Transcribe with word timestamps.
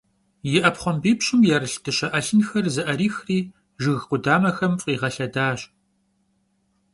Yi 0.49 0.59
'epxhuambipş'ım 0.63 1.41
ya'erılh 1.49 1.77
dışe 1.85 2.07
'elhınxeri 2.17 2.71
zı'erixri 2.75 3.39
jjıg 3.81 4.01
khudamexem 4.09 4.73
f'iğelhedaş. 4.81 5.59